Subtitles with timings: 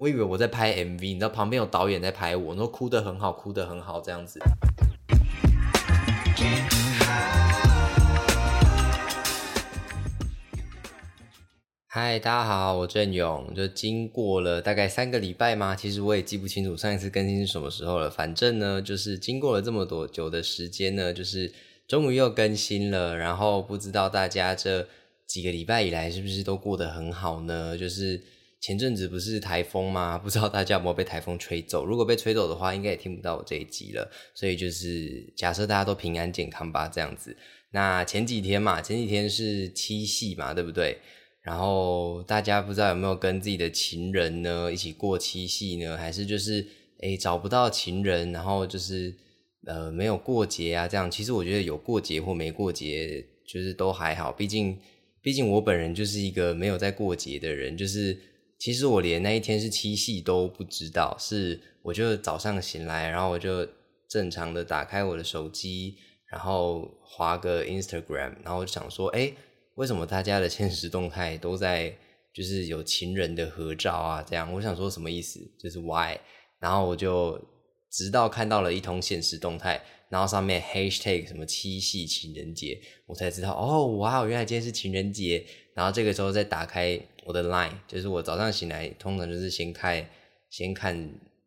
[0.00, 4.38] 我以为我在拍 MV，你知道旁边有导演在拍我，然后哭得很好，哭得很好这样子。
[11.88, 13.52] 嗨，大家好，我郑勇。
[13.56, 18.08] 就经过了大概三个礼拜嘛，其实我也记不清楚上一次更新是什么时候了。
[18.08, 21.52] 反正呢，就是经过了这么多久的时间呢，就是
[21.88, 23.16] 终于又更新了。
[23.16, 24.86] 然后不知道大家这
[25.26, 27.76] 几个礼拜以来是不是都过得很好呢？
[27.76, 28.22] 就是
[28.60, 30.16] 前阵子不是台风吗？
[30.22, 31.84] 不知道大家有没有被台风吹走？
[31.84, 34.10] 如果被吹走的话，应该也听不到我这一集了。
[34.34, 37.36] 所以就是假设大家都平安健康吧，这样子。
[37.70, 40.98] 那前几天嘛，前几天是七夕嘛，对不对？
[41.42, 45.96] 然后大家不知道有没有跟自己的情人呢一起过七夕呢？
[45.96, 46.66] 还是就是
[47.00, 49.14] 诶找不到情人，然后就是
[49.66, 50.88] 呃没有过节啊？
[50.88, 54.32] 这样其实我觉得有过节或没过节，就是都还好。
[54.32, 54.78] 毕竟
[55.22, 58.18] 毕竟我本人就是一个没有在过节的人，就是
[58.58, 61.16] 其实我连那一天是七夕都不知道。
[61.18, 63.66] 是我就早上醒来，然后我就
[64.08, 65.96] 正常的打开我的手机，
[66.26, 69.32] 然后划个 Instagram，然后就想说，哎。
[69.78, 71.96] 为什么大家的现实动态都在
[72.34, 74.20] 就是有情人的合照啊？
[74.20, 75.38] 这样，我想说什么意思？
[75.56, 76.18] 就是 why？
[76.58, 77.40] 然后我就
[77.88, 85.46] 直到看到了一通现实动态，然后上面 hashtag 什么七夕情人节，我才知道哦，哇，原来今天是情人节。
[85.74, 90.08] 然后这个时候再打开我的 line，就是我早上醒来通常就是先看
[90.48, 90.96] 先看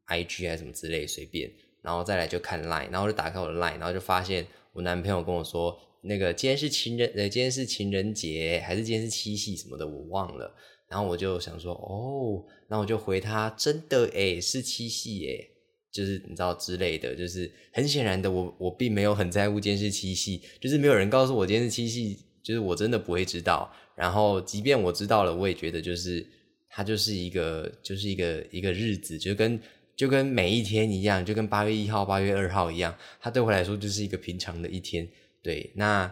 [0.08, 1.52] IG 还是什么之类随便，
[1.82, 5.78] 然后再来就看 line，然后就打开我的 line，然后就发现我男朋友跟我说。
[6.04, 10.52] 那个今天是情人，呃，今天是情人节，还是今天是七夕什么的，我忘了。
[10.90, 15.48] 然后我就想说，哦，那我就回他，真的诶是七夕诶
[15.92, 23.72] 就是你知道之类的，就是很显然的，我我并没有很在乎今天是七夕，就是没有人告诉我今天是七夕，就是我真的不会知道。
[24.02, 26.26] 然后即便我知道了，我也觉得就是
[26.68, 29.60] 它就是一个就是一个一个日子，就跟
[29.96, 35.08] 就跟每一天一样，就跟八月一号、八月二号一样，它对我来说就是一个平常的一天。
[35.44, 36.12] 对，那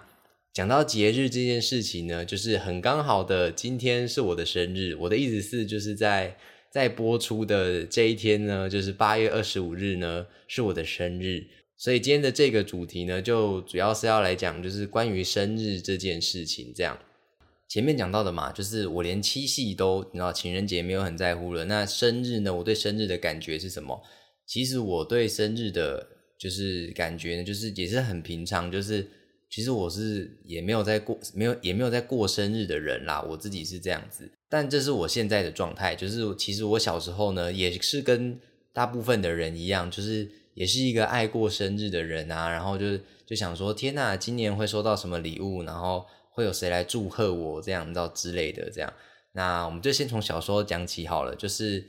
[0.54, 4.96] 讲到节日这件事情呢，就是很刚好的，今天是我的生日。
[5.00, 6.38] 我的意思是，就是在
[6.70, 11.48] 在播出的这一天呢，就是八月二十五日呢，是我的生日。
[11.76, 16.72] 所以今天的这个主题呢，就主要是要来讲，就是关于生日这件事情。
[16.76, 16.96] 这样
[17.70, 21.64] 前面讲到的嘛，就是我连七夕都，你知道情人节没有很在乎了。
[21.66, 24.02] 那生日呢，我对生日的感觉是什么？
[24.46, 26.06] 其实我对生日的，
[26.38, 29.08] 就是感觉呢，就是也是很平常，就是。
[29.52, 33.20] 其实我是也没有在过，没有也没有在过生日的人啦。
[33.28, 35.96] 我自己是这样子，但这是我现在的状态。
[35.96, 38.40] 就是其实我小时候呢，也是跟
[38.72, 42.48] 大部分的人一样，就是也是一个爱过生日的人啊。
[42.48, 45.64] 然后就是就想说，天呐，今年会收到什么礼物？
[45.64, 46.06] 然后
[46.40, 47.62] 会有谁来祝贺我？
[47.62, 48.72] 这样你知道之类的。
[48.72, 48.94] 这样，
[49.34, 51.36] 那我们就先从小时候讲起好了。
[51.36, 51.86] 就是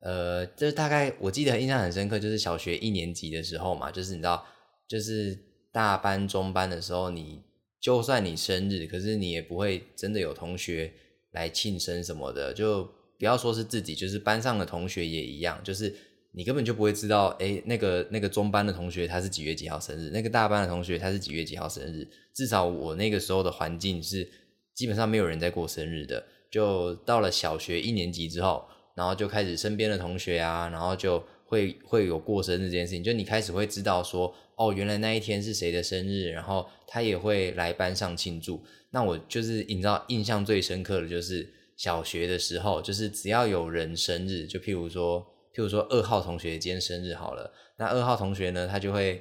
[0.00, 4.46] 呃，就是大概我记得印象很深刻，就是小学一年级的时候嘛，就是你知道，
[4.88, 5.46] 就是。
[5.70, 7.42] 大班、中班的时候，你
[7.78, 10.92] 就算你生日，可是你也不会真的有同学
[11.32, 12.54] 来庆生什么的。
[12.54, 12.82] 就
[13.18, 15.94] 不要说是自己，就是班上的同学也一样，就是
[16.38, 22.06] 你根本就不会知道，哎，那个那个中班的同学他是几月几号生日，那个大班的同学他是几月几号生日。
[22.32, 24.24] 至少我那个时候的环境是
[24.72, 26.24] 基本上没有人在过生日的。
[26.48, 34.32] 就到了小学一年级之后，然后就开始身边的同学啊，然后就会会有过生日这件事情，就你开始会知道说。
[34.54, 38.60] 哦，原来那一天是谁的生日，然后他也会来班上庆祝。
[38.90, 45.24] 那我就是你知道，印象最深刻的就是小学的时候，就是只要有人生日，就譬如说，
[45.58, 49.20] 譬如说二号同学今天生日好了，那二号同学呢，他就会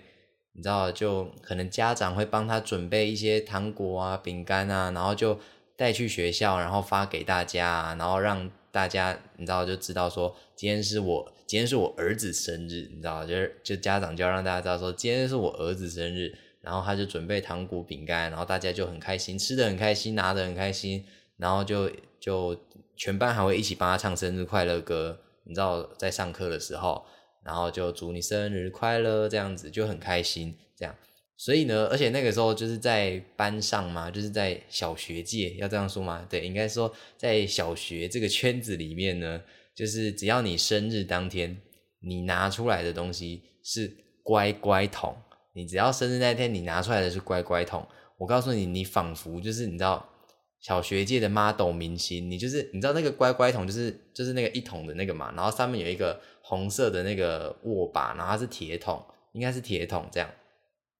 [0.53, 5.39] 你知道，就可能家长会帮他准备一些糖果啊、饼干啊，然后就
[5.75, 11.33] 带去学校，然后发给大家，然后让大家你知道就知道说今天是我。
[11.47, 21.05] 今天是我儿子生日，你知道就是就家长就要让大家知道说今天是我儿子生日，然后他就准备糖果饼干，然后大家就很开心，吃的很开心，拿的很开心，
[21.37, 21.89] 然后就
[22.19, 22.53] 就
[22.97, 27.05] 全班还会一起帮他唱生日快乐歌，你知道在上课的时候，
[27.43, 30.95] 然后就祝你生日快乐这样子就很开心这样，
[31.37, 36.25] 所以呢，而且那个时候就是在班上嘛，就是在小学界要这样说吗？
[36.29, 39.41] 对，应该说在小学这个圈子里面呢。
[39.77, 41.55] 就是只要你生日当天，
[41.99, 45.15] 你拿出来的东西是乖乖桶。
[45.53, 47.87] 你只要生日那天，你拿出来的是乖乖桶。
[48.17, 50.03] 我告诉你，你仿佛就是你知道
[50.59, 52.29] 小学界的 model 明星。
[52.29, 55.31] 你就是你知道那个乖乖桶，就是就是那个一桶的那个嘛。
[55.35, 60.29] 然后上面有一个红色的那个握把，然后它是铁桶，应该是铁桶这样。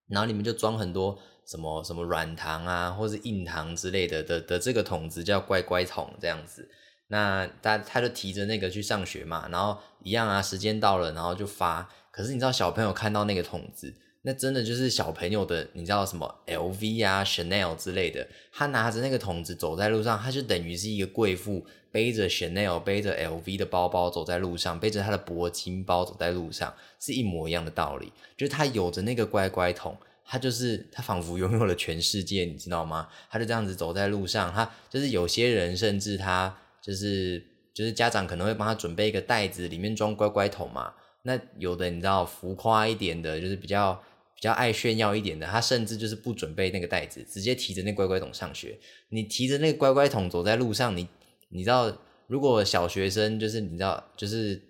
[0.10, 6.70] 然后里面就装很多什么什么软糖啊，或是硬糖之类的的的这个桶子叫乖乖桶这样子。
[7.10, 11.90] 那他他就提着那个去上学嘛，然后一样啊，时间到了，然后就发。
[12.12, 28.12] 可是你知道小朋友看到那个桶子，那真的就是小朋友的，你知道什么 LV 啊、Chanel 之类的，他拿着那个桶子走在路上，他就等于是一个贵妇背着 Chanel、背着 LV 的包包走在路上，背着他的铂金包走在路上，是一模一样的道理。
[28.36, 33.08] 就是他有着那个乖乖桶，他就是他仿佛拥有了全世界，你知道吗？
[33.30, 37.42] 他就这样子走在路上，他就是有些人甚至他就是
[37.74, 40.94] 就是家长可能会帮他准备一个袋子，里面装乖乖桶嘛。
[41.28, 43.94] 那有的你知道浮夸一点的，就是比较
[44.34, 48.80] 比较爱炫耀一点的，他甚至就是不准备那个袋子，直接提着那乖乖桶上学。
[49.10, 51.06] 你提着那个乖乖桶走在路上，你
[51.50, 51.92] 你知道，
[52.28, 54.62] 如果小学生就是你知道，就是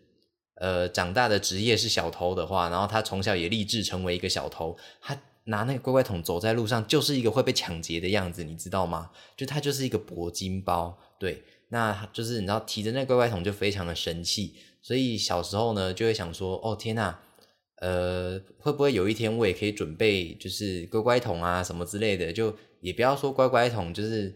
[0.56, 9.12] 呃长大的职业是小偷的话，然后他从小也立志成为一个小偷，他拿那个乖乖桶走在路上，就是一个会被抢劫的样子，你知道吗？
[9.36, 14.56] 就他就是一个铂金包，对，那就是你知道提着那乖乖桶就非常的神气。
[14.82, 17.18] 所以小时候呢，就会想说，哦天呐，
[17.82, 22.32] 呃，会不会有一天我也可以准备就是乖乖桶啊什么之类的？
[22.32, 24.34] 就也不要说乖乖桶，就是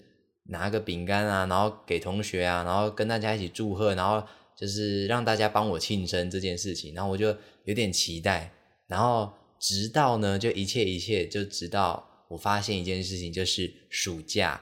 [0.50, 4.22] 拿个饼干啊，然后给同学啊，然后跟大家一起祝贺，然后
[4.58, 6.94] 就是让大家帮我庆生这件事情。
[6.94, 8.52] 然后我就有点期待。
[8.88, 14.62] 然后直到呢，就一切一切，就直到我发现一件事情，就是暑假，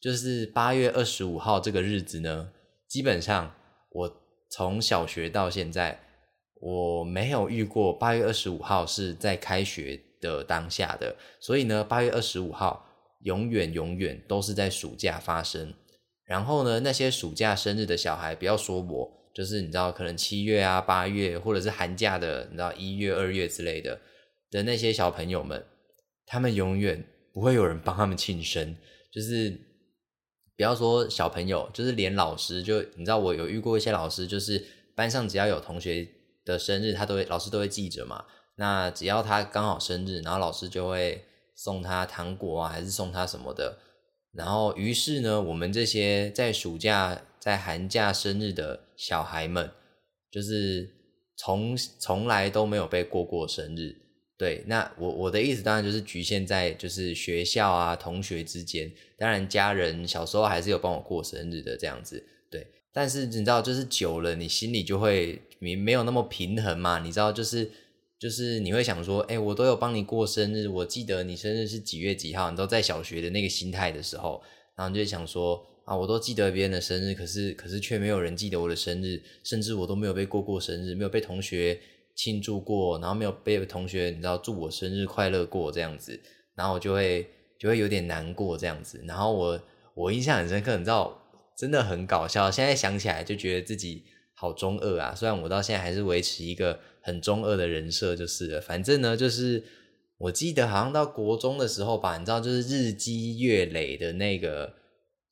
[0.00, 2.50] 就是八月二十五号这个日子呢，
[2.86, 3.54] 基本上
[3.92, 4.19] 我。
[4.50, 6.00] 从小学到现在，
[6.60, 12.84] 我没有遇过八月二十五号是在开学的当下的，所以呢，八月二十五号
[13.22, 15.72] 永远永远都是在暑假发生。
[16.24, 24.00] 然后呢，那些暑假生日的小孩，不要说我，就是你知道，可能七月啊、八月，或者是寒假的，你知道一月、二月之类的
[24.50, 25.64] 的那些小朋友们，
[26.26, 28.76] 他们永远不会有人帮他们庆生，
[29.12, 29.69] 就是。
[30.60, 34.62] 不要说小朋友，就是连老师，就你知道，我有遇过一些老师，就是
[34.94, 36.06] 班上只要有同学
[36.44, 38.26] 的生日，他都会老师都会记着嘛。
[38.56, 41.24] 那只要他刚好生日，然后老师就会
[41.56, 43.78] 送他糖果啊，还是送他什么的。
[44.34, 49.70] 然后于是呢，我们这些在暑假、在寒假生日的小孩们，
[50.30, 50.90] 就是
[51.38, 53.96] 从从来都没有被过过生日。
[54.40, 62.66] 对，那我我的意思当然就是局限在就是学校啊同学之间，当然家人小时候还是有帮我过生日的这样子，对。
[62.90, 67.00] 但是你知道，就是久了，你心里就会没没有那么平衡嘛？
[67.00, 67.70] 你知道，就是
[68.18, 74.42] 就是你会想说，哎，我都有帮你过生日，我记得你生日是几月几号，你都在小学的那个心态的时候，
[74.74, 81.78] 然后你就想说啊，我都记得别人的生日，可是可是却没有人记得我的生日，甚至我都没有被过过生日，没有被同学。
[82.22, 86.20] 庆祝过，然后没有被同学你知道祝我生日快乐过这样子，
[86.54, 87.26] 然后我就会
[87.58, 89.02] 就会有点难过这样子。
[89.06, 89.58] 然后我
[89.94, 91.18] 我印象很深刻，你知道
[91.56, 92.50] 真的很搞笑。
[92.50, 95.14] 现在想起来就觉得自己好中二啊！
[95.14, 98.60] 虽然我到现在还是维持一个很中二的人设就是了。
[98.60, 99.64] 反正呢，就是
[100.18, 104.74] 我记得好像到国中的时候吧，你知道就是日积月累的那个，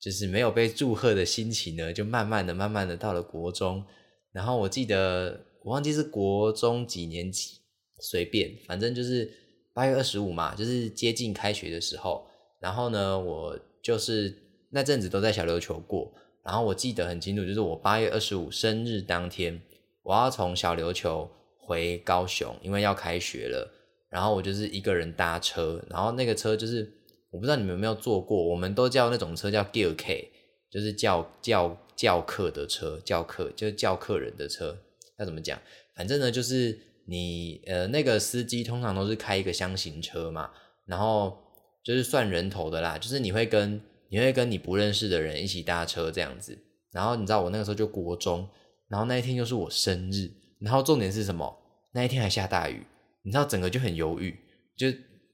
[0.01, 3.85] 就是没有被祝贺的心情呢，就慢慢的、慢慢的到了国中。
[4.31, 5.45] 然后我记得。
[5.63, 7.59] 我忘记是国中几年级，
[7.99, 9.31] 随便，反正就是
[9.73, 12.25] 八月二十五嘛，就是接近开学的时候。
[12.59, 14.35] 然后呢，我就是
[14.71, 16.11] 那阵子都在小琉球过。
[16.43, 19.61] 然后我记得很清楚，就是我八月二十五生日当天，
[20.03, 23.69] 我要从小琉球回高雄，因为要开学了。
[24.09, 26.91] 然后我就是一个人搭车，然后那个车就是
[27.29, 30.31] 我不知道你们有没有坐过，我们都叫那种车叫 Gear K，
[30.71, 34.79] 就是叫叫叫客的车，叫客就是叫客人的车。
[35.19, 35.59] 要怎么讲？
[35.95, 40.49] 反正呢，就是你呃，那个司机通常都是开一个箱型车嘛，
[40.85, 41.37] 然后
[41.83, 46.57] 就是算人头的啦，就是你会跟你会跟你不认识的人一起搭车这样子。
[46.91, 48.47] 然后你知道我那个时候就国中，
[48.87, 51.55] 然后那一天又是我生日，然后重点是什么？
[51.91, 52.85] 那一天还下大雨，
[53.23, 54.35] 你知道整个就很犹豫，
[54.75, 54.87] 就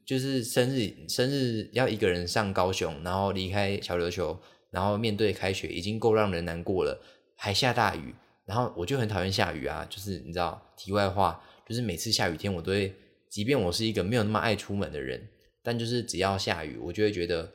[0.06, 4.38] 就是生日生日要一个人上高雄，然后离开小琉球，
[4.72, 7.01] 然后面对开学已经够让人难过了，
[7.36, 8.13] 还下大雨。
[8.46, 12.94] 然后我就很讨厌下雨啊，就是你知道，题外话，就是每次下雨天我都会，
[13.28, 15.28] 即便我是一个没有那么爱出门的人，
[15.64, 17.52] 但就是只要下雨，我就会觉得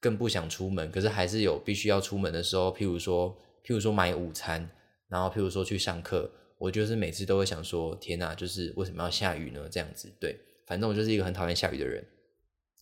[0.00, 0.90] 更不想出门。
[0.90, 4.66] 可是还是有必须要出门的时候，譬如说，譬如说买午餐，
[5.08, 9.68] 然后譬如说去上课，我就是每次都会想说，天哪，就是为什么要下雨呢？
[9.70, 12.02] 这样子，对，反正我就是一个很讨厌下雨的人。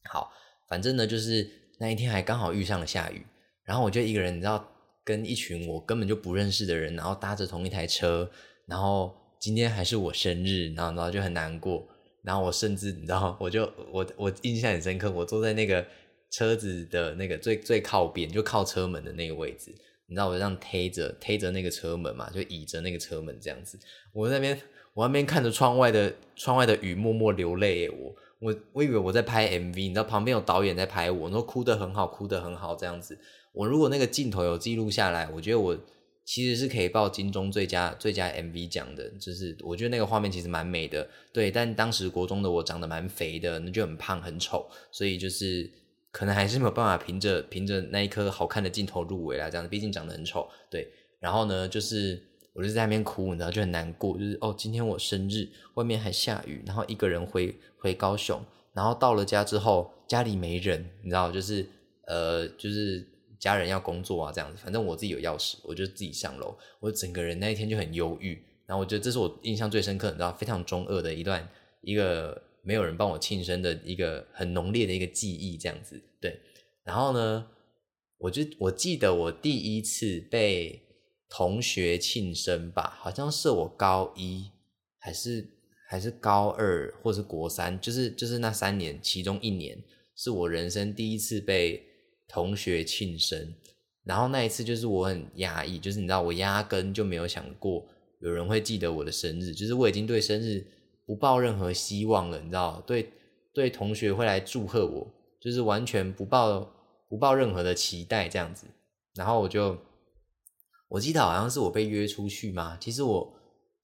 [0.04, 0.32] 好，
[0.68, 3.26] 反正呢，就是那一天还刚好遇上了下雨，
[3.64, 4.68] 然后我就一个人，你知道。
[5.04, 8.30] 跟一群我根本就不认识的人，然后搭着同一台车，
[8.66, 11.87] 然后今天还是我生日，然后然后就很难过，
[12.23, 15.85] 然后我甚至你知道，我就我我印象很深刻，我坐在那个
[16.30, 19.75] 车子的那个最最靠边，就靠车门的那个位置，
[20.06, 23.78] 你知道我这样推着推着那个车门嘛，就倚着那个车门这样子。
[24.12, 24.56] 我那边
[24.94, 27.90] 我那边看着窗外的窗外的雨，默默流泪。
[27.90, 33.18] 我我我以为我在拍 MV，你知道旁边有导演在拍我，然后哭得很好，哭得很好这样子。
[33.52, 35.78] 我如果那个镜头有记录下来，我觉得我
[36.25, 39.09] 其实是可以报金钟最佳最佳 MV 奖的。
[39.18, 41.50] 就是我觉得那个画面其实蛮美的，对。
[41.50, 45.71] 但当时国中的我长得蛮肥的，那就很胖很丑，所以就是。
[46.14, 50.47] 可能还是没有办法凭着凭着那一颗好看的镜头入围啦，这样子，毕竟长得很丑。
[50.68, 50.87] 对，
[51.18, 58.38] 然后呢，就是我就在那边哭，你知道，就很难过，就是哦，今天我生日，外面还下雨，然后一个人回回高雄，
[58.75, 61.66] 然后到了家之后，家里没人，你知道，就是
[62.06, 63.09] 呃，就是
[63.42, 71.46] 家人要工作啊，这样子，反正我自己有钥匙，我就自己上楼，我整个人那一天就很忧郁，然后我觉得这是我印象最深刻，你知道，非常中二的一段
[71.82, 72.40] 一个。
[72.64, 76.38] 没有人帮我庆生的一个很浓烈的一个记忆，这样子对。
[76.84, 77.44] 然后呢，
[78.18, 80.80] 我就我记得我第一次被
[81.28, 84.49] 同学庆生吧，好像是我高一
[85.00, 85.44] 还是
[85.88, 89.82] 还是高二，或是国三，就是就是那三年其中一年，
[90.14, 91.84] 是我人生第一次被
[92.32, 93.54] 同学庆生。
[94.04, 97.86] 然后那一次就是我很压抑，就是你知道，我压根就没有想过
[98.20, 100.66] 有人会记得我的生日，就是我已经对生日。
[101.04, 102.80] 不抱任何希望了，你知道？
[102.86, 103.10] 对
[103.52, 106.60] 对，同学会来祝贺我，就是完全不抱
[107.08, 108.66] 不抱任何的期待这样子。
[109.16, 109.76] 然后我就，
[110.88, 112.78] 我记得好像是我被约出去嘛。
[112.80, 113.34] 其实我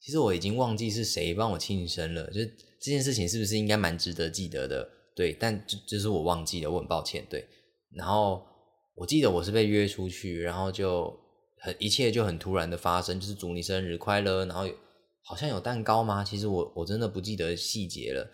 [0.01, 2.31] 其实我已经忘记是谁帮我庆生了。
[2.31, 2.41] 就
[2.81, 4.89] 这件事情是不是应该蛮值得记得的？
[5.17, 7.27] 对，但就就是我忘记了，我很抱歉。
[7.29, 7.45] 对，
[7.91, 8.45] 然后
[8.95, 11.15] 我记得我是被约出去，然后就
[11.59, 14.69] 很一切就很突然的发生，就是祝你生日快乐，然后。
[15.21, 16.25] 好像有蛋糕吗？
[16.25, 18.27] 其实我我真的不记得细节了。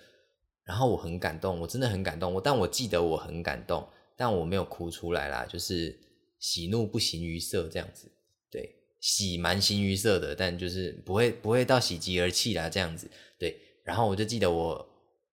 [0.65, 2.33] 然后我很感动，我真的很感动。
[2.33, 3.85] 我但我记得我很感动，
[4.17, 5.45] 但我没有哭出来啦。
[5.45, 5.99] 就是
[6.39, 8.09] 喜怒不形于色这样子。
[8.49, 13.11] 对，喜蛮形于色的，但就是不会不会到喜极而泣啦这样子。
[13.41, 14.87] 对，然后我就记得我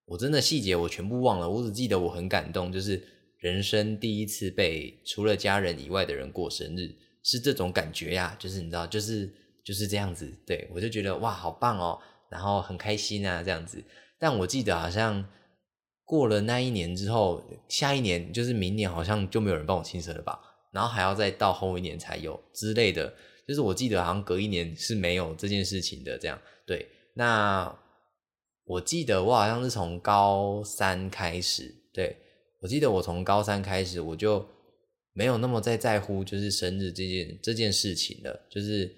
[0.06, 3.00] 我真的细节我全部忘了，我只记得我很感动，就是
[3.42, 8.36] 人生第一次被除了家人以外的人过生日，是这种感觉呀。
[8.40, 9.30] 就是你知道，就是。
[9.64, 13.82] 就是这样子，对我就觉得哇，好棒哦，然后很开心啊，这样子。
[14.18, 15.24] 但我记得好像
[16.04, 20.42] 过了那一年之后，下一年就是明年，好像就没有人帮我庆生了吧？
[20.72, 23.14] 然后还要再到后一年才有之类的。
[23.48, 26.90] 就是我记得好像隔一年是没有这件事情的，这样对。
[27.14, 27.72] 那
[28.66, 32.18] 我记得我好像是从高三开始，对
[32.62, 34.46] 我记得我从高三开始，我就
[35.14, 38.96] 没有那么在在乎就是生日这件这件事情了，就是。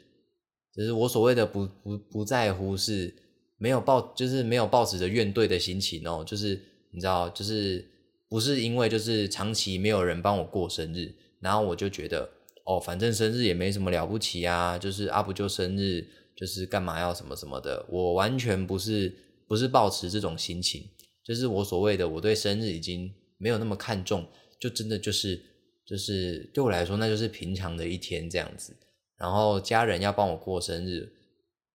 [0.75, 3.13] 就是我所谓的不不不在乎，是
[3.59, 6.23] 没有抱，就是没有抱持着怨怼的心情哦。
[6.25, 7.87] 就是你知道，就是
[8.27, 12.27] 不是因为就是长期没有人帮我过生日，然后我就觉得
[12.65, 16.03] 哦，反正生日也没什么了不起啊，就是啊不就生日，
[16.35, 17.85] 就是干嘛要什么什么的。
[17.87, 19.13] 我完全不是
[19.47, 20.89] 不是抱持这种心情，
[21.23, 24.25] 就是我所谓的我对生日已经没有那么看重，
[24.57, 25.37] 就真的就是
[25.85, 28.73] 就是对我来说，那就是平常的一天这样子。
[29.17, 31.11] 然后家人要帮我过生日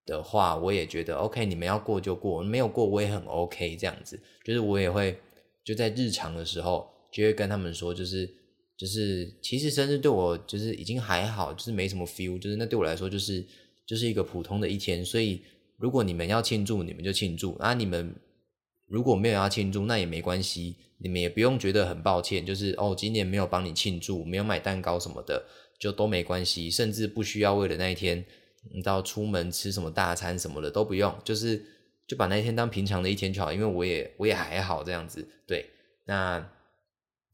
[0.07, 5.19] 的话，我也觉得 OK，你们要过就过，没有过我也很 OK，这样子，就是我也会
[5.63, 8.27] 就在日常的时候就会跟他们说，就是
[8.79, 13.45] 就是其实生日对我就是已经还好，就是没什么 feel，就是那对我来说就是
[13.87, 15.43] 就是一个普通的一天，所以
[15.77, 18.15] 如果你们要庆祝，你们就庆祝啊，你们
[18.89, 25.45] 如果没有要庆祝，那也没关系，你们也不用觉得很抱歉，就是哦，今年没有帮你庆祝，没有买蛋糕什么的。
[25.79, 28.25] 就都没关系，甚至不需要为了那一天，
[28.75, 31.65] 你到出门吃什么大餐什么的都不用，就是
[32.05, 35.25] 就把那一天当平常的一天就好，因为我也我也还好这样子。
[35.47, 35.71] 对，
[36.05, 36.45] 那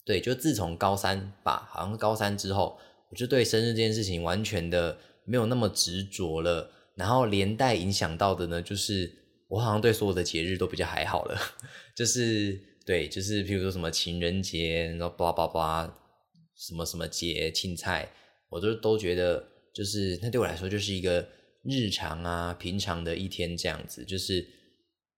[0.04, 9.10] 对，就自从高三吧，好像高三之后，我就对生日这件事情完全的没有那么执着了，然后连带影响到的呢，就是
[9.54, 11.38] 我好像对所有的节日都比较还好了，
[11.94, 15.96] 就是对，就是譬如说什么情人节，然后叭叭叭
[16.56, 18.10] 什么什么节庆菜。
[18.50, 21.26] 我都都觉得，就是那对我来说就是一个
[21.64, 24.04] 日常啊，平常的一天这样子。
[24.04, 24.46] 就是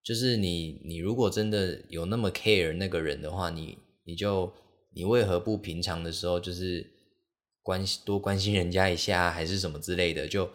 [0.03, 4.53] 就是你你如果真的有那么 care 那个人的话，你你就
[4.95, 6.87] 你为何不平常的时候就是
[7.63, 10.27] 关心多关心人家一下，还是什么之类的？
[10.27, 10.49] 就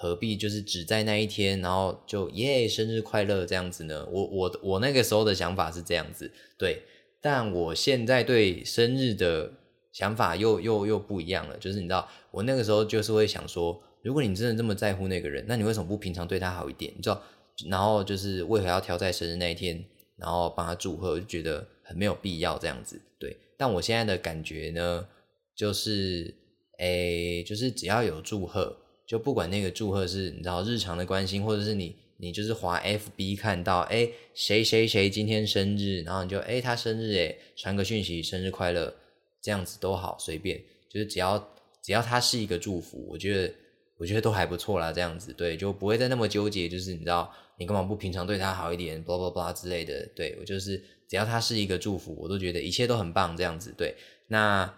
[0.00, 4.06] 何必就是只在那一天，然后就耶生日快乐这样子呢？
[4.10, 6.82] 我我我那个时候的想法是这样子，对。
[7.20, 9.52] 但我现在对生日的。
[9.90, 16.92] 想法又又又不一样了，就是你知道，我那个时候就是会想说，如果你真的这么在乎那个人，那你为什么不平常对他好一点？
[16.94, 17.20] 你知道，
[17.68, 19.82] 然后就是为何要挑在生日那一天，
[20.16, 23.00] 然后帮他祝贺，就觉得很没有必要这样子。
[23.18, 25.08] 对，但我现在的感觉呢，
[25.56, 26.32] 就是，
[26.78, 28.76] 诶，就是只要有祝贺，
[29.08, 38.94] 就不管那个祝贺是你知道日常的关心，或者是你你就是滑 FB 看到，哎，谁谁谁今天生日，然后你就哎他生日哎，传个讯息生日快乐，
[39.40, 41.38] 这样子都好随便，就是只要
[41.82, 43.54] 只要他是一个祝福，我觉得
[43.96, 50.76] 我觉得都还不错啦，这样子对，就不会再那么纠结，就是你知道你干嘛不平常对他好一点，巴拉巴拉之类的，对我就是
[51.08, 53.96] 只要他是一个祝福，我都觉得一切都很棒，这样子对，
[54.26, 54.70] 那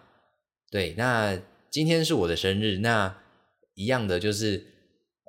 [0.71, 1.37] 对那。
[1.73, 3.17] 今天是我的生日，那
[3.81, 4.63] 一样的就是，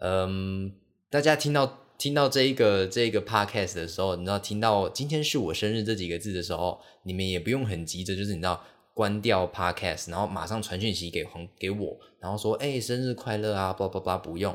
[0.01, 0.73] 嗯，
[1.09, 8.61] 大家听到听到这一个这一个 podcast 的时候，你知道听到今天是我生日这几个字的时候，你们也不用很急着，就是你知道
[8.93, 14.53] 关掉 podcast，然后马上传讯息给黄给我，然后说哎生日快乐啊，叭叭叭，不用。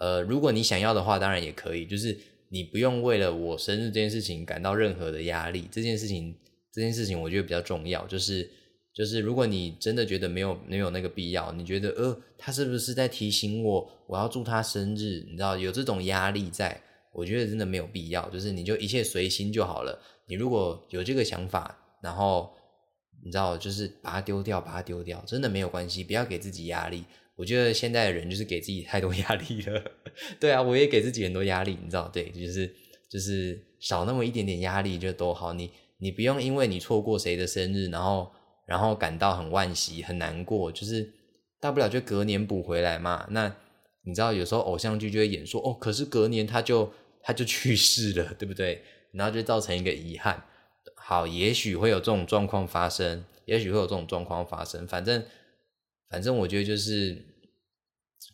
[0.00, 2.16] 呃，如果你想要的话，当然也可以，就是
[2.48, 5.68] 你不用为了我生日这件事情感到任何的压力。
[5.70, 6.34] 这件事情
[6.72, 8.50] 这件事情我觉得比较重要，就是。
[8.98, 15.24] 就是如果你真的觉得没有没有那个必要，你觉得呃他是不是在提醒我我要祝他生日？
[15.30, 18.28] 你知道有这种压力在，我觉得真的没有必要。
[18.30, 20.02] 就是你就一切随心就好了。
[20.26, 22.52] 你如果有这个想法，然后
[23.24, 27.04] 你知道就是把它丢掉，把它丢掉，真的没有关系，不要给自己压力。
[27.36, 29.80] 我觉得现在的人就是给自己太多 压力了。
[30.40, 32.08] 对啊，我也给自己很多压力，你知道？
[32.08, 32.74] 对，就是
[33.08, 35.52] 就是少那么一点点压力就都好。
[35.52, 38.32] 你你不用因为你错过谁的生日，然后。
[38.68, 41.10] 然后感到很惋惜、很难过，就是
[41.58, 43.26] 大不了就隔年补回来嘛。
[43.30, 43.56] 那
[44.02, 48.82] 你知道有时候偶像剧就会演说哦，可是隔年他就他就去世了，对不对？
[49.12, 50.44] 然后就造成一个遗憾。
[50.96, 54.86] 好，也许会有这种状况发生，也许会有这种状况发生。
[54.86, 55.24] 反正
[56.10, 57.24] 反正我觉得就是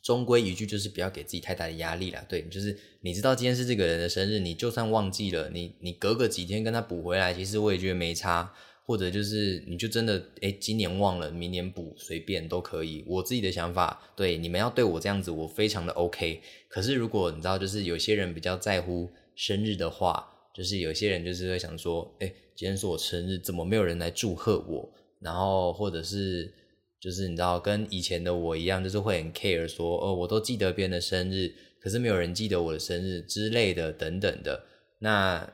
[0.03, 2.25] 终归一句，就是不要给自己太大的压力啦。
[2.29, 8.53] 对，就是你知道今天是这个人的生日，你就算忘记了，你你隔个几天跟他补回来，其实我也觉得没差。
[8.87, 13.03] 或者就是你就真的哎，今年忘了，明年补，随便都可以。
[13.07, 16.41] 我自己的想法，对你们要对我这样子，我非常的 OK。
[16.69, 20.25] 可是如果你知道，就是有些人比较在乎生日的话，
[20.55, 24.89] 就是有些人就是会想说，哎，今天是我生日，怎么没有人来祝贺我？
[25.21, 26.53] 然后或者是
[27.01, 34.63] 就是你知道，跟以前的我一样，就是会很 care 说，哦，我都记得别人的生日，可是没有人记得我的生日之类的等等的。
[34.99, 35.51] 那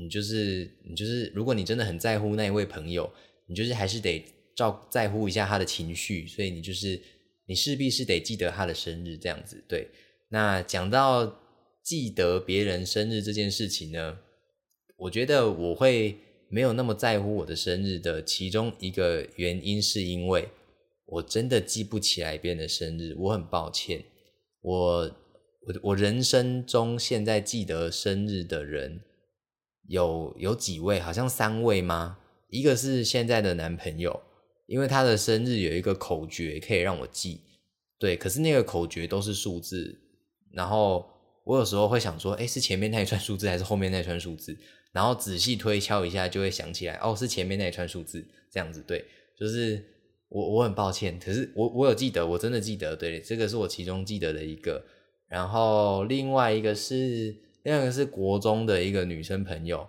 [0.00, 3.10] 你就是你就是，如果你真的很在乎那一位朋友，
[3.48, 7.00] 你就是还是得照在乎一下他的情绪，所以你就是
[7.46, 9.64] 你势必是得记得他的生日这样子。
[9.68, 9.88] 对，
[10.28, 11.40] 那讲到
[11.82, 14.18] 记得别人生日这件事情呢，
[14.96, 16.16] 我觉得我会
[16.48, 20.48] 没有那么在乎我的生日的其中一个原因，是因为
[21.06, 24.04] 我真的记不起来别人的生日，我很抱歉。
[24.60, 25.00] 我
[25.62, 29.00] 我我人生中现在记得生日的人。
[29.88, 32.18] 有有几位，好像三位吗？
[32.50, 34.22] 一个是现在的男朋友，
[34.66, 37.40] 因为他的生日有一个口诀可以让我记，
[37.98, 39.98] 对，可是那个口诀都是数字，
[40.52, 41.06] 然后
[41.44, 44.56] 我有时候会想说，哎，是前面那一串数字还是后面那串数字？
[44.92, 49.04] 然后仔细推敲一下，就会想起来，哦，是前面那一串数字，这样子，对，
[49.38, 49.84] 就是
[50.28, 54.84] 我我很抱歉，可是我我有记得，我真的记得，对，这个是我其中记得的一个，
[55.28, 57.36] 然后另外一个是。
[57.68, 59.86] 第二个是国中的一个女生朋友，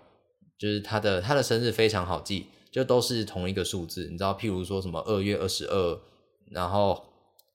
[0.57, 4.09] 就是她的她的生日非常好记，就都是同一个数字。
[4.11, 6.01] 你知道，譬如说什么二月二十二，
[6.51, 7.01] 然后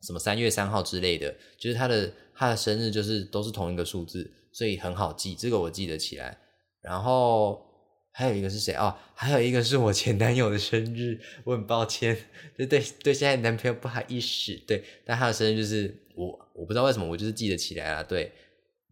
[0.01, 5.35] 什么三月三号之类的，就是她的她的生日就是都是同一个数字，所以很好记。
[5.35, 6.39] 这个我记得起来。
[6.81, 7.63] 然后
[8.11, 8.99] 还有一个是谁啊？
[9.15, 12.17] 还有一个是我前男友的生日， 我很抱歉，
[12.57, 14.59] 对对对，现在男朋友不好意思。
[14.67, 18.03] 对，但他的生日就是我我不知道为什么我就是记得起来了。
[18.03, 18.33] 对，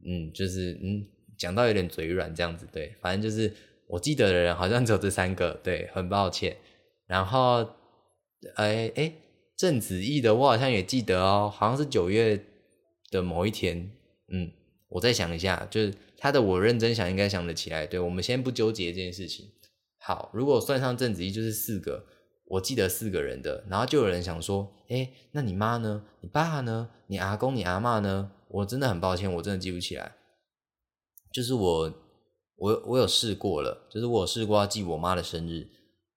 [0.05, 1.07] 嗯，就是嗯。
[1.37, 3.53] 讲到有点嘴软这样子，对，反正就是
[3.87, 6.57] 我记得的人好像只有这三个，对，很抱歉。
[7.07, 7.69] 然后，
[8.55, 9.13] 哎哎，
[9.57, 12.43] 郑子毅的我好像也记得哦，好像是九月
[13.11, 13.91] 的某一天，
[14.33, 14.51] 嗯，
[14.89, 17.87] 我再想一下，就是他的我认真想应该想得起来。
[17.87, 19.51] 对，我们先不纠结这件事情。
[19.99, 22.07] 好，如果算上郑子毅就是四个，
[22.47, 23.65] 我记得四个人的。
[23.69, 26.05] 然后就有人想说，哎，那你妈呢？
[26.21, 26.91] 你爸呢？
[27.09, 28.33] 你阿公、你阿妈呢？
[28.49, 30.13] 我真的很抱歉，我真的记不起来。
[31.33, 31.93] 就是我，
[32.57, 35.67] 我我有试过了，就是我试过要记我妈的生日，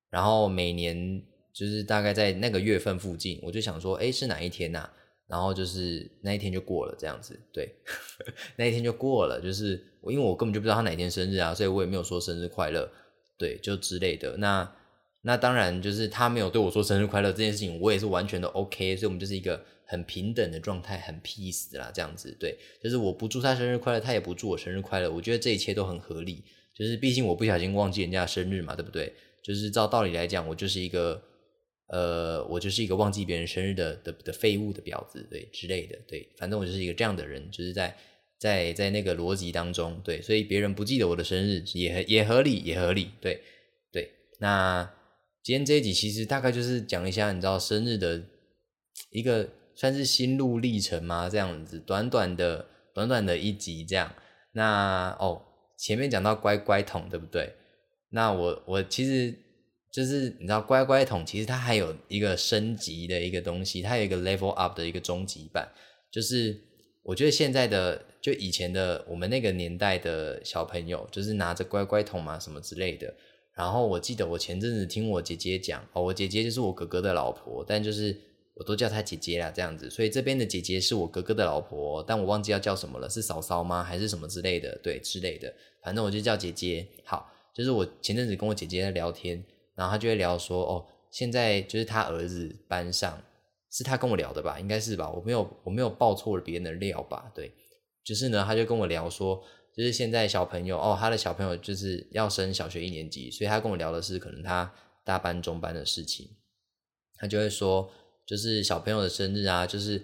[0.10, 1.23] 然后每年
[1.54, 4.89] 就是大概在那个月份附近，我就想说，哎，是哪一天呐？
[5.28, 7.73] 然后就是那一天就过了，这样子，对，
[8.58, 9.71] 那一天就过了，就是
[10.04, 12.88] 因为我根本就不知道他哪天生日啊，所以我也没有说生日快乐，
[13.38, 14.38] 对，就之类的。
[14.38, 14.71] 那
[15.21, 19.60] 那当然就是他没有对我说生日快乐这件事情，我也是完全的 OK，所以我们就是一个。
[19.86, 26.43] 很平等的状态，很 peace 啦，这样子，对，就是我不祝他生日快乐，他也不祝我生日快乐，我觉得这一切都很合理，
[26.74, 29.13] 就是毕竟我不小心忘记人家生日嘛，对不对？
[29.43, 31.21] 就是照道理来讲，我就是一个
[31.88, 37.95] 呃，我就是一个忘记别人生日的的的废物的婊子，对之类的，对，反正我就是一个这样的人，就是在
[38.39, 43.39] 在在那个逻辑当中，对，所以别人不记得我的生日也也合理，也合理，对
[43.91, 44.10] 对。
[44.39, 44.91] 那
[45.43, 48.21] 今天这一集其实大概就是讲一下，你知道生日的
[49.12, 51.30] 一个算是心路历程吗？
[51.30, 54.12] 这样子，短短的短短的一集这样。
[54.54, 55.42] 那哦，
[55.78, 57.54] 前面讲到乖乖桶，对不对？
[58.10, 59.42] 那我我其实。
[59.92, 65.72] 就是你知道乖乖桶，其实它还有一个升级的一个东西，它有一个 level up 的一个终极版。
[66.12, 66.60] 就是
[67.02, 73.14] 我觉得现在的就以前的我们那个年代的小朋友，就是拿着乖乖桶嘛什么之类的。
[73.54, 78.14] 然后我记得我前阵子听我姐姐讲，哦，我姐姐就是我哥哥的老婆，但就是
[78.56, 79.89] 我都叫她姐姐啦这样子。
[79.89, 83.84] 所以这边的姐姐是我哥哥的老婆，但我忘记要叫什么了，是嫂嫂吗？
[83.84, 84.78] 还是什么之类的？
[84.82, 86.88] 对，之类的，反正我就叫姐姐。
[87.04, 89.44] 好，就是我前阵子跟我姐姐在聊天。
[89.76, 93.22] 然后她就会聊说，哦，现在就是她儿子班上，
[93.72, 94.58] 是她跟我聊的吧？
[94.60, 95.10] 应该是吧？
[95.10, 97.30] 我没有我没有报错了别人的料吧？
[97.36, 97.52] 对，
[98.04, 99.44] 就是呢，她就跟我聊说，
[99.76, 106.30] 就是现在小朋友，哦，他的小朋友就是要升小学一年级，所以他跟我聊的是可能他大班中班的事情。
[107.18, 107.91] 他就会说，
[108.26, 110.02] 就是小朋友的生日啊，就是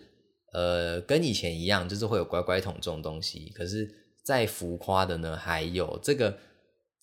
[0.54, 3.50] 呃，跟以前一样，就是会有乖乖桶这种东西。
[3.56, 3.90] 可是
[4.24, 6.38] 再浮夸的呢，还有这个。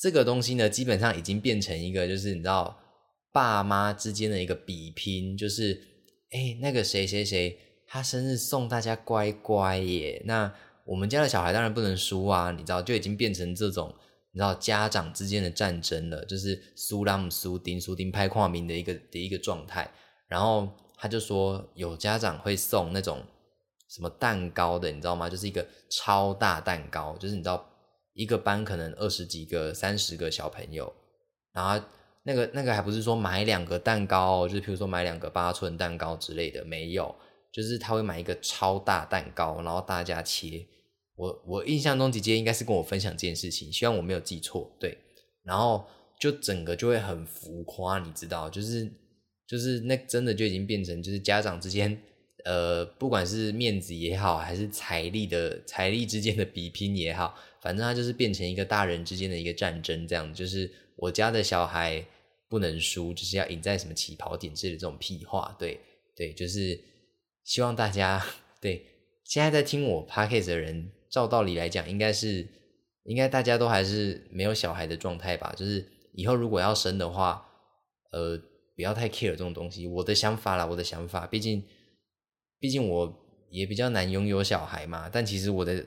[0.01, 2.79] 这个东西呢，基本上已经变成一个，就是你知道，
[3.33, 5.77] 爸妈之间的一个比拼，就是，
[6.31, 10.55] 哎，那个谁谁谁，他生日送大家乖乖耶，那
[10.87, 13.93] 我们家的小孩当然不能输啊，你知道，就已经变成这种，
[14.31, 19.93] 你知道，家长之间的战争了，就是苏拉姆苏丁苏丁拍跨名的一个的一个状态。
[20.29, 23.23] 然后他就说，有家长会送那种
[23.89, 25.31] 什么蛋糕的，你知道吗？
[25.31, 27.65] 就是一个超大蛋糕，就是你知道。
[28.15, 30.93] 一个班可能二十几个、三十个小朋友，
[31.53, 31.87] 然后
[32.25, 37.15] 那个那个还不是说买两个蛋糕，就是比如说买两个八寸蛋糕之类的，没有，
[37.53, 40.67] 就是他会买一个超大蛋糕，然后大家切。
[41.15, 44.99] 我我印象中姐姐应该是跟我分享这件事情，希望我没有记错，对。
[45.45, 45.87] 然后
[46.19, 48.91] 就整个就会很浮夸，你知道，就是
[49.49, 51.99] 就是那真的就已经变成就是家长之间，
[52.45, 57.35] 呃，不管是面子也好，还是财力的财力之间的比拼也好。
[57.61, 62.05] 反正他就是变成一个大人之间的一个战争，这样就是我家的小孩
[62.49, 65.81] 不能输，就是要赢在什么起跑点之类的这种屁话，对
[66.15, 66.79] 对，就是
[67.43, 68.25] 希望大家
[68.61, 68.85] 对
[69.25, 72.47] 现在在听我 podcast 的人，照道理来讲，应该是
[73.05, 77.45] 应该大家都还是没有小孩的状态吧，就是以后如果要生的话，
[78.13, 78.41] 呃，
[78.79, 81.61] 不要太 care 这种东西，我的想法啦，我的想法，毕竟
[82.61, 83.13] 毕竟我
[83.51, 85.85] 也比较难拥有小孩嘛，但其实我的。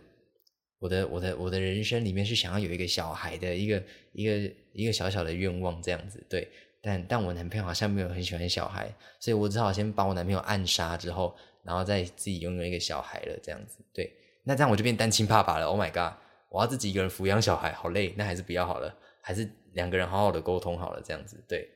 [0.82, 6.49] 我的我的我的人生里面是想要有一个小孩的一个一个一个小小的愿望这样子，对，
[6.82, 14.12] 但但我男朋友好像没有很喜欢小孩，所以我只好先把我男朋友暗杀之后，然后再自己拥有一个小孩了这样子，对，
[14.43, 15.67] 那这样我就变单亲爸爸了。
[15.67, 16.17] Oh my god，
[16.49, 21.69] 我要自己一个人抚养小孩，好累，那还是不要好了，还是两个人好好的沟通好了这样子，对，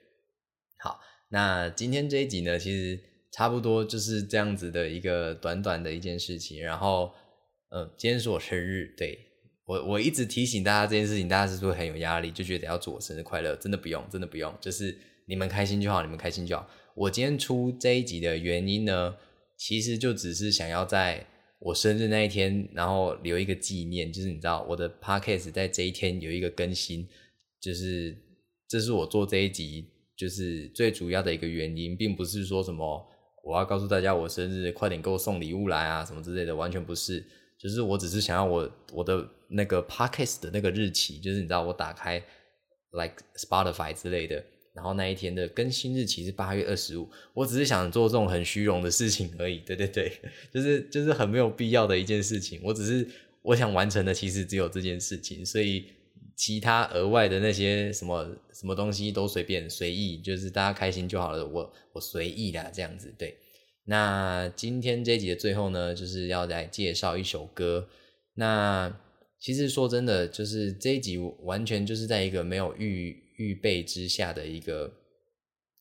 [0.86, 3.00] 好，那今天这一集呢，其实
[3.32, 7.12] 差不多就是这样子的一个短短的一件事情，然后。
[7.70, 9.20] 嗯，今天是我生日，对
[9.66, 13.54] 我我一直提醒大家这件事情，大家是不是很有压力，就觉得要祝我生日快乐？
[13.58, 14.96] 真的不用，真的不用，就是
[15.26, 16.70] 你们开心就好，你们开心就好。
[16.96, 19.18] 我今天出这一集的原因呢，
[19.58, 21.26] 其实就只是想要在
[21.60, 27.06] 我生日那一天，然后留一个纪念，就是你知道我的 podcast 在这一天有一个更新，
[27.60, 28.16] 就是
[28.70, 33.06] 这是我做这一集就是最主要的一个原因，并不是说什么
[33.44, 37.24] 我要告诉大家我生日快点给我送礼物来啊什么之类的，完全不是。
[37.58, 42.22] 就是我只是想要我我的那个 podcast 的那个日期，就是你知道我打开
[42.92, 47.10] like Spotify 之类的，然后那一天的更新日期是八月二十五。
[47.34, 49.60] 我只是想做这种很虚荣的事情而已。
[49.60, 50.12] 对对对，
[50.54, 52.60] 就是就是很没有必要的一件事情。
[52.62, 53.08] 我只是
[53.42, 55.86] 我想完成的其实只有这件事情，所以
[56.36, 61.46] 其他额外的那些什么什么东西都随便随意，就是大家开心就好了。
[61.46, 63.38] 我我随意啦，这样子对。
[63.86, 67.88] 那今天这集的最后呢，就是要来介绍一首歌。
[68.34, 69.00] 那
[69.40, 74.92] 其实说真的，就是这一集完全就是在一个没有预预备之下的一个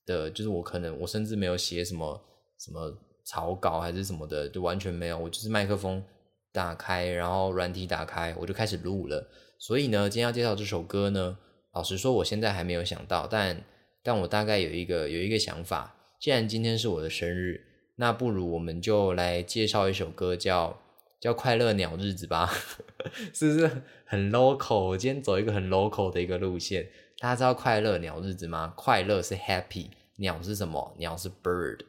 [0.05, 2.21] 的，就是我可能我甚至没有写什么
[2.59, 5.19] 什么草稿还是什么的，就完全没有。
[5.19, 6.05] 我就是麦克风
[6.53, 9.27] 打开，然后软体打开，我就开始录了。
[9.59, 11.39] 所以呢，今天要介绍这首歌呢，
[11.73, 13.65] 老实说，我现在还没有想到，但
[14.03, 15.97] 但我大概有一个有一个想法。
[16.21, 17.69] 既然今天是我的生日。
[17.97, 20.83] 那不如我们就来介绍一首歌，叫
[21.21, 22.53] 叫《快乐鸟日子》吧，
[23.33, 24.89] 是不是很 local？
[24.89, 26.91] 我今天走一个很 local 的一个路线。
[27.21, 28.75] 大家知道《快乐鸟日子》吗？
[28.77, 29.87] 快乐是 happy，
[30.17, 30.97] 鸟是什么？
[30.99, 31.83] 鸟是 bird，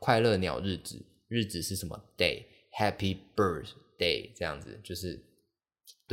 [0.00, 5.22] 快乐鸟日子，日子是什么？day，happy birthday，这样子就是，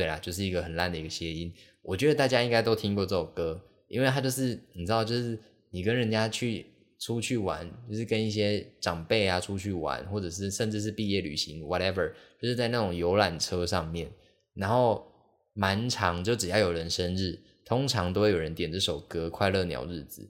[0.02, 1.54] 对啦，就是一个很烂的一个谐音。
[1.84, 5.38] 我觉得大家应该都听过这首歌，因为它就是你知道，就是
[5.70, 6.66] 你跟人家去
[7.00, 12.12] 出去玩，就是跟一些长辈啊出去玩，或者是甚至是毕业旅行，whatever，
[12.42, 14.10] 就是在那种游览车上面，
[14.56, 15.06] 然后
[15.54, 20.24] 蛮长就只要有人生日，通常都会有人点这首歌《快乐鸟日子》。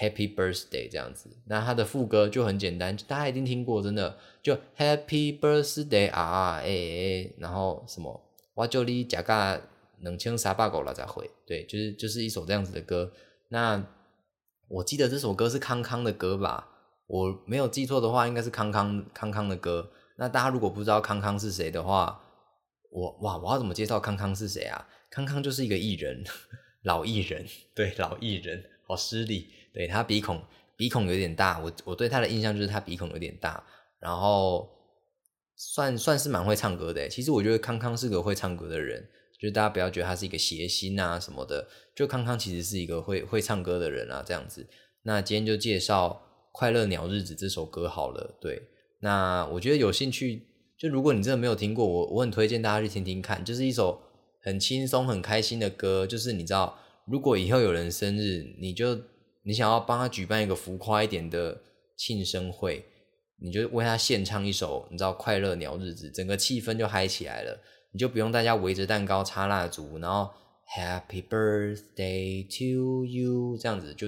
[0.00, 8.18] Happy birthday 这样子，那它的副歌就很简单，大家一定听过，真的就 Happy birthday 啊，哎哎，然后什么，
[8.54, 9.62] 我叫你加个
[10.00, 13.12] 冷清沙巴狗了再回，对，就是就是一首这样子的歌。
[13.48, 13.84] 那
[14.68, 16.68] 我记得这首歌是康康的歌吧？
[17.06, 19.90] 我没有记错的话，应该是康康康康的歌。
[20.16, 22.20] 那大家如果不知道康康是谁的话，
[22.90, 24.88] 我哇，我要怎么介绍康康是谁啊？
[25.10, 26.24] 康康就是一个艺人，
[26.84, 29.52] 老艺人，对，老艺人，好失礼。
[29.74, 30.42] 对他鼻孔
[30.76, 33.62] 鼻孔有点大，我我对他的印象就是他鼻孔有点大，
[33.98, 34.68] 然后
[35.64, 37.08] 算算是蛮会唱歌的。
[37.08, 44.66] 其实我觉得康康是个会唱歌的人，就是大家不要觉得他是一个谐星啊什么的，就康康其实是一个会会唱歌的人啊这样子。
[45.04, 46.20] 那今天就介绍
[46.50, 48.36] 《快乐鸟日子》这首歌好了。
[48.40, 48.60] 对，
[49.00, 54.02] 那我觉得有兴趣，就如果你真的没有听过，我我很推荐大家去听听看，就是一首
[54.42, 56.04] 很轻松很开心的歌。
[56.04, 59.00] 就是你知道，如果以后有人生日，你就
[59.44, 61.62] 你想要帮他举办一个浮夸一点的
[61.96, 62.84] 庆生会，
[63.42, 67.60] 你就为他献唱一首，你知道《快乐鸟日子》，整个气氛就嗨起来了。
[67.90, 70.30] 你就不用大家围着蛋糕插蜡烛，然后
[70.76, 74.06] Happy Birthday to you 这样子，就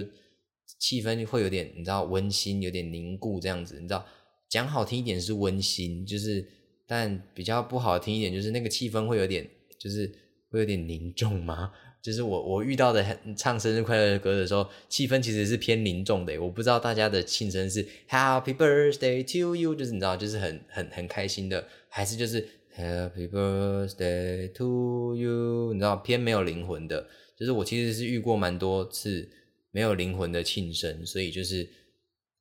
[0.78, 3.78] 气氛会有点你知道温馨，有点凝固这样子。
[3.80, 4.06] 你知道
[4.48, 6.46] 讲好听一点是温馨，就是
[6.86, 9.46] 但比较不好听一点就是那个气氛会有点，
[9.78, 10.10] 就是
[10.50, 11.72] 会有点凝重吗？
[12.04, 16.38] 就是我我遇到的唱生日快乐的歌的时候，气氛其实是偏凝重的。
[16.38, 27.08] 我不知道大家的庆生是 Happy Birthday to you，就是你知道，就是很很很开心的，还是就是 Happy Birthday to you，你知道偏没有灵魂的。
[27.38, 29.26] 就是我其实是遇过蛮多次
[29.70, 31.66] 没有灵魂的庆生，所以就是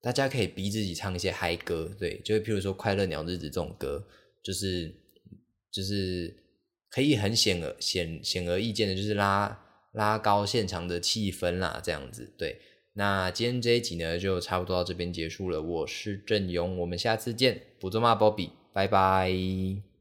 [0.01, 4.05] 大家可以逼自己唱一些嗨歌，对，就是譬如说快乐鸟日子这种歌，
[4.43, 4.93] 就是
[5.71, 6.42] 就是。
[6.93, 9.59] 可以很显而显显而易见的，就是拉
[9.93, 12.31] 拉高现场的气氛啦，这样子。
[12.37, 12.59] 对，
[12.93, 15.59] 那今天这一集呢，就差不多到这边结束了。
[15.59, 19.92] 我是郑勇，我们下次见，不做骂波比，拜拜。